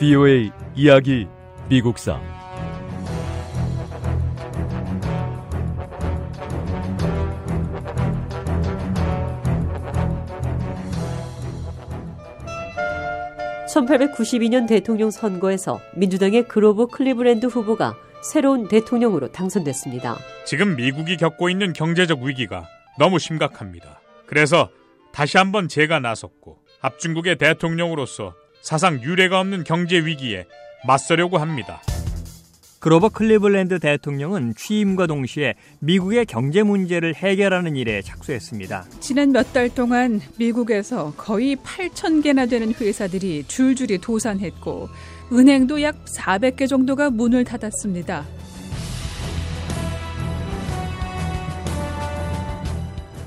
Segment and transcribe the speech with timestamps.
[0.00, 1.28] VOA 이야기
[1.68, 2.18] 미국사
[13.66, 20.16] (1892년) 대통령 선거에서 민주당의 그로브 클리브랜드 후보가 새로운 대통령으로 당선됐습니다.
[20.46, 22.66] 지금 미국이 겪고 있는 경제적 위기가
[22.98, 24.00] 너무 심각합니다.
[24.26, 24.70] 그래서
[25.12, 28.32] 다시 한번 제가 나섰고 합중국의 대통령으로서
[28.62, 30.46] 사상 유례가 없는 경제 위기에
[30.86, 31.82] 맞서려고 합니다.
[32.78, 38.86] 그로버 클리블랜드 대통령은 취임과 동시에 미국의 경제 문제를 해결하는 일에 착수했습니다.
[39.00, 44.88] 지난 몇 달 동안 미국에서 거의 8천 개나 되는 회사들이 줄줄이 도산했고
[45.30, 48.24] 은행도 약 400개 정도가 문을 닫았습니다.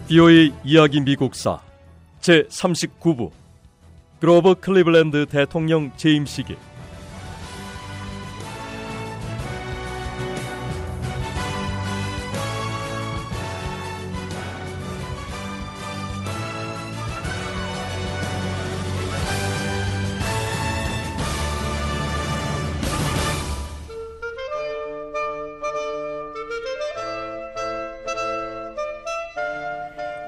[0.07, 1.59] VOA 이야기 미국사
[2.21, 3.29] 제 39부
[4.23, 6.55] 그로버 클리블랜드 대통령 재임 시기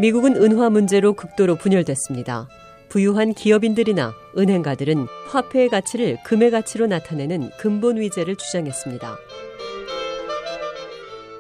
[0.02, 2.50] 미국은 은화 문제로 극도로 분열됐습니다.
[2.96, 9.18] 부유한 기업인들이나 은행가들은 화폐의 가치를 금의 가치로 나타내는 근본 위제를 주장했습니다.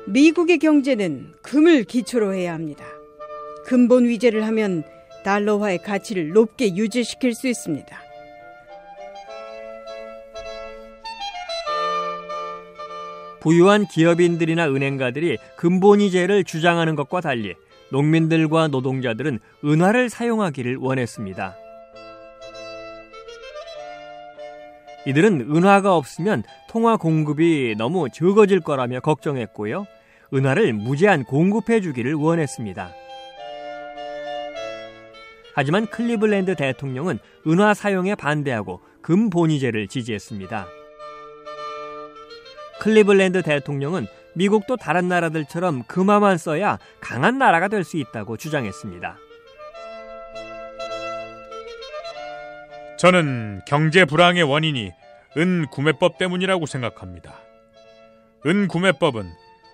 [0.07, 2.83] 미국의 경제는 금을 기초로 해야 합니다.
[3.63, 4.83] 근본 위제를 하면
[5.23, 8.01] 달러화의 가치를 높게 유지시킬 수 있습니다.
[13.39, 17.55] 부유한 기업인들이나 은행가들이 근본 위제를 주장하는 것과 달리
[17.91, 21.55] 농민들과 노동자들은 은화를 사용하기를 원했습니다.
[25.07, 29.85] 이들은 은화가 없으면 통화 공급이 너무 적어질 거라며 걱정했고요.
[30.33, 32.91] 은화를 무제한 공급해 주기를 원했습니다.
[35.53, 40.67] 하지만 클리블랜드 대통령은 은화 사용에 반대하고 금 본위제를 지지했습니다.
[42.81, 49.17] 클리블랜드 대통령은 미국도 다른 나라들처럼 금화만 써야 강한 나라가 될 수 있다고 주장했습니다.
[52.97, 54.91] 저는 경제 불황의 원인이
[55.37, 57.35] 은 구매법 때문이라고 생각합니다.
[58.45, 59.29] 은 구매법은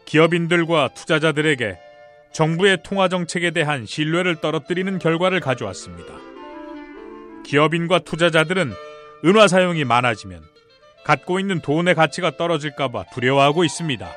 [0.06, 1.78] 기업인들과 투자자들에게
[2.34, 6.14] 정부의 통화 정책에 대한 신뢰를 떨어뜨리는 결과를 가져왔습니다.
[7.46, 8.74] 기업인과 투자자들은
[9.26, 10.42] 은화 사용이 많아지면
[11.04, 14.10] 갖고 있는 돈의 가치가 떨어질까봐 두려워하고 있습니다.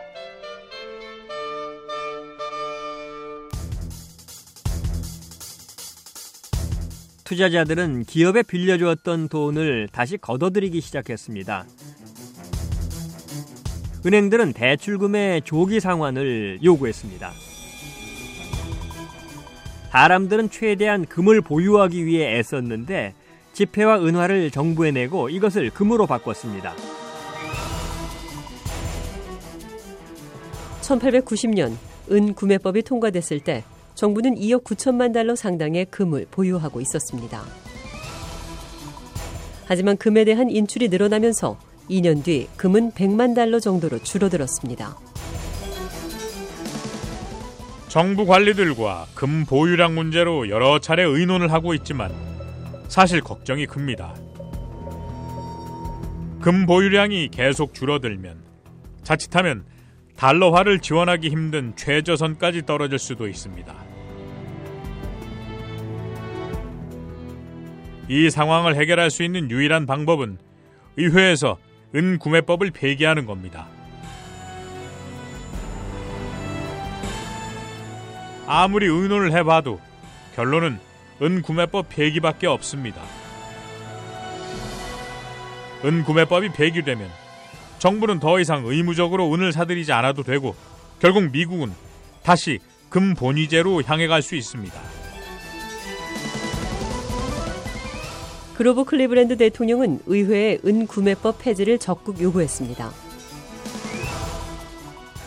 [7.24, 11.64] 투자자들은 기업에 빌려주었던 돈을 다시 걷어들이기 시작했습니다.
[14.06, 17.32] 은행들은 대출금의 조기 상환을 요구했습니다.
[19.90, 23.14] 사람들은 최대한 금을 보유하기 위해 애썼는데
[23.54, 26.74] 지폐와 은화를 정부에 내고 이것을 금으로 바꿨습니다.
[30.82, 31.76] 1890년
[32.10, 33.64] 은 구매법이 통과됐을 때
[33.94, 37.42] 정부는 2억 9천만 달러 상당의 금을 보유하고 있었습니다.
[39.66, 44.96] 하지만 금에 대한 인출이 늘어나면서 2년 뒤 금은 100만 달러 정도로 줄어들었습니다.
[47.88, 52.12] 정부 관리들과 금 보유량 문제로 여러 차례 의논을 하고 있지만
[52.88, 54.16] 사실 걱정이 큽니다.
[56.40, 58.42] 금 보유량이 계속 줄어들면
[59.04, 59.64] 자칫하면
[60.16, 63.74] 달러화를 지원하기 힘든 최저선까지 떨어질 수도 있습니다.
[68.08, 70.38] 이 상황을 해결할 수 있는 유일한 방법은
[70.96, 71.58] 의회에서
[71.94, 73.66] 은구매법을 폐기하는 겁니다.
[78.46, 79.80] 아무리 의논을 해봐도
[80.34, 80.78] 결론은
[81.22, 83.00] 은구매법 폐기밖에 없습니다.
[85.84, 87.23] 은구매법이 폐기되면
[87.84, 90.54] 정부는 더 이상 의무적으로 은을 사들이지 않아도 되고
[91.00, 91.70] 결국 미국은
[92.22, 92.58] 다시
[92.88, 94.74] 금 본위제로 향해 갈 수 있습니다.
[98.56, 102.90] 그로브 클리브랜드 대통령은 의회에 은 구매법 폐지를 적극 요구했습니다.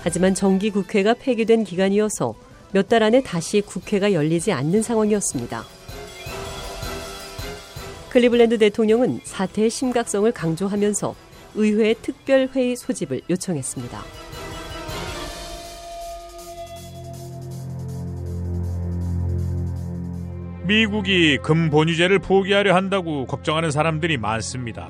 [0.03, 2.33] 하지만 정기 국회가 폐기된 기간이어서
[2.71, 5.63] 몇 달 안에 다시 국회가 열리지 않는 상황이었습니다.
[8.09, 11.26] 클리블랜드 대통령은 사태의 심각성을 강조하면서
[11.57, 13.99] 의회 특별회의 소집을 요청했습니다.
[20.67, 24.89] 미국이 금 본위제를 포기하려 한다고 걱정하는 사람들이 많습니다.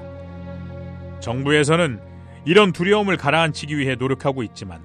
[1.19, 1.99] 정부에서는
[2.45, 4.81] 이런 두려움을 가라앉히기 위해 노력하고 있지만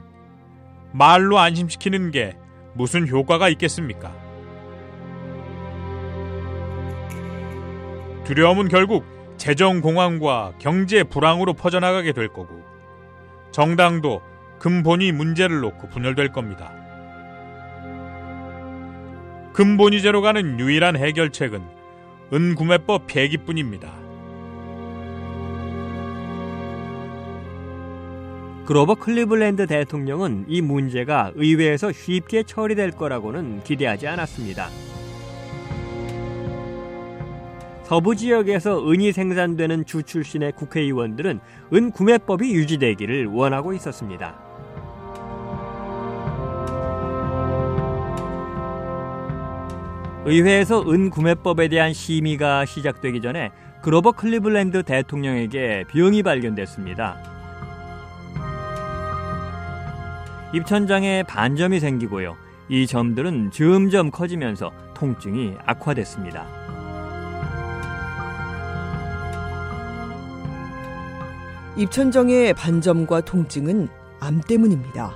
[0.93, 2.37] 말로 안심시키는 게
[2.75, 4.14] 무슨 효과가 있겠습니까?
[8.25, 9.05] 두려움은 결국
[9.37, 12.62] 재정 공황과 경제 불황으로 퍼져나가게 될 거고
[13.50, 14.23] 정당도
[14.58, 16.73] 근본이 문제를 놓고 분열될 겁니다.
[19.52, 21.62] 근본이제로 가는 유일한 해결책은
[22.32, 23.93] 은구매법 폐기뿐입니다.
[28.64, 34.69] 그로버 클리블랜드 대통령은 이 문제가 의회에서 쉽게 처리될 거라고는 기대하지 않았습니다.
[37.93, 41.41] 서부 지역에서 은이 생산되는 주 출신의 국회의원들은
[41.75, 44.35] 은 구매법이 유지되기를 원하고 있었습니다.
[50.25, 53.50] 의회에서 은 구매법에 대한 심의가 시작되기 전에
[53.83, 57.19] 그로버 클리블랜드 대통령에게 병이 발견됐습니다.
[60.55, 62.38] 입천장에 반점이 생기고요.
[62.71, 66.62] 이 점들은 점점 커지면서 통증이 악화됐습니다.
[71.75, 73.89] 입천정의 반점과 통증은
[74.21, 75.15] 암 때문입니다.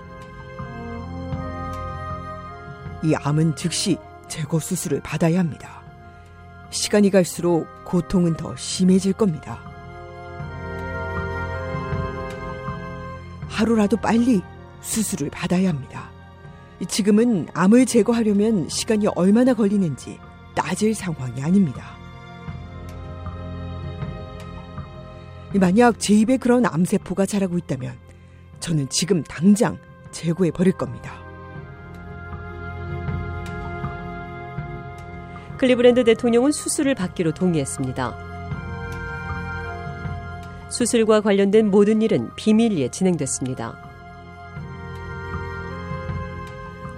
[3.05, 5.82] 이 암은 즉시 제거 수술을 받아야 합니다.
[6.70, 9.61] 시간이 갈수록 고통은 더 심해질 겁니다.
[13.49, 14.41] 하루라도 빨리
[14.81, 16.11] 수술을 받아야 합니다.
[16.88, 20.19] 지금은 암을 제거하려면 시간이 얼마나 걸리는지
[20.55, 22.06] 따질 상황이 아닙니다.
[25.54, 27.94] 만약 제 입에 그런 암세포가 자라고 있다면
[28.60, 29.78] 저는 지금 당장
[30.10, 31.26] 제거해 버릴 겁니다.
[35.58, 38.26] 클리브랜드 대통령은 수술을 받기로 동의했습니다.
[40.69, 43.87] 수술과 관련된 모든 일은 비밀리에 진행됐습니다.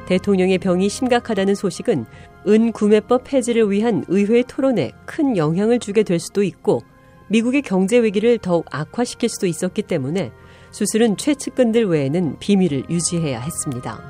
[0.06, 2.06] 대통령의 병이 심각하다는 소식은
[2.46, 6.82] 은 구매법 폐지를 위한 의회 토론에 큰 영향을 주게 될 수도 있고
[7.28, 10.32] 미국의 경제 위기를 더욱 악화시킬 수도 있었기 때문에
[10.70, 14.00] 수술은 최측근들 외에는 비밀을 유지해야 했습니다.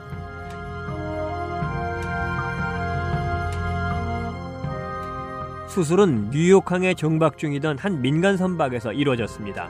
[5.68, 9.68] 수술은 뉴욕항에 정박 중이던 한 민간 선박에서 이루어졌습니다.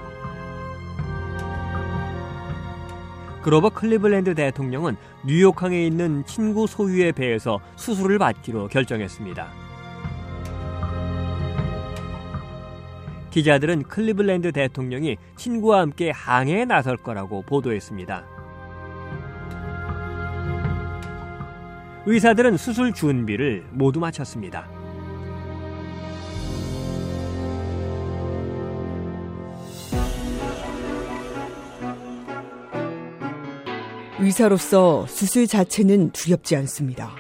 [3.43, 4.97] 그로버 클리블랜드 대통령은
[5.27, 9.68] 뉴욕항에 있는 친구 소유의 배에서 수술을 받기로 결정했습니다.
[13.31, 18.25] 기자들은 클리블랜드 대통령이 친구와 함께 항해에 나설 거라고 보도했습니다.
[22.07, 24.69] 의사들은 수술 준비를 모두 마쳤습니다.
[34.21, 37.15] 의사로서 수술 자체는 두렵지 않습니다.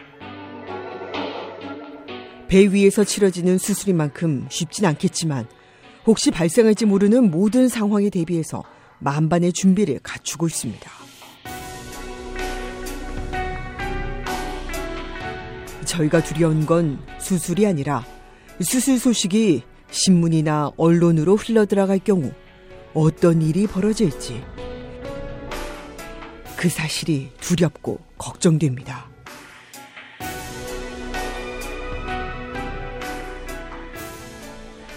[2.48, 5.46] 배 위에서 치러지는 수술인 만큼 쉽진 않겠지만
[6.08, 8.64] 혹시 발생할지 모르는 모든 상황에 대비해서
[8.98, 10.90] 만반의 준비를 갖추고 있습니다.
[15.84, 18.06] 저희가 두려운 건 수술이 아니라
[18.58, 22.32] 수술 소식이 신문이나 언론으로 흘러들어갈 경우
[22.94, 24.42] 어떤 일이 벌어질지
[26.56, 29.10] 그 사실이 두렵고 걱정됩니다.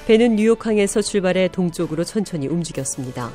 [0.08, 3.32] 배는 뉴욕항에서 출발해 동쪽으로 천천히 움직였습니다.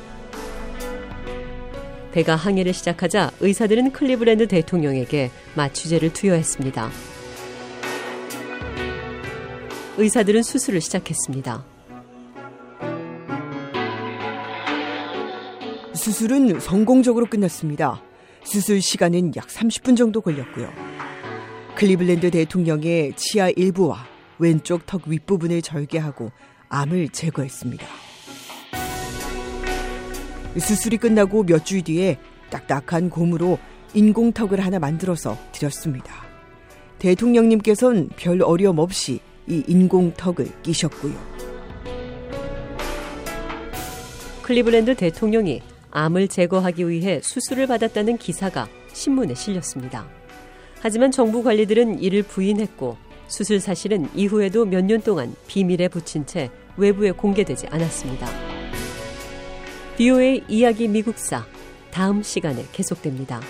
[2.11, 6.89] 배가 항해를 시작하자 의사들은 클리브랜드 대통령에게 마취제를 투여했습니다.
[9.97, 11.65] 의사들은 수술을 시작했습니다.
[15.93, 18.01] 수술은 성공적으로 끝났습니다.
[18.43, 20.71] 수술 시간은 약 30분 정도 걸렸고요.
[21.75, 24.05] 클리블랜드 대통령의 치아 일부와
[24.39, 26.31] 왼쪽 턱 윗부분을 절개하고
[26.69, 27.85] 암을 제거했습니다.
[30.59, 32.17] 수술이 끝나고 몇주 뒤에
[32.49, 33.59] 딱딱한 고무로
[33.93, 36.25] 인공턱을 하나 만들어서 드렸습니다.
[36.99, 41.13] 대통령님께서는 별 어려움 없이 이 인공턱을 끼셨고요.
[44.41, 50.07] 클리블랜드 대통령이 암을 제거하기 위해 수술을 받았다는 기사가 신문에 실렸습니다.
[50.79, 52.97] 하지만 정부 관리들은 이를 부인했고
[53.27, 58.27] 수술 사실은 이후에도 몇 년 동안 비밀에 붙인 채 외부에 공개되지 않았습니다.
[59.97, 61.45] BOA 이야기 미국사
[61.91, 63.41] 다음 시간에 계속됩니다.